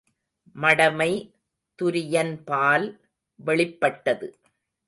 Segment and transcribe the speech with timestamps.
[0.55, 1.11] மடமை
[1.79, 2.87] துரியன்பால்
[3.39, 4.27] வெளிப்பட்டது.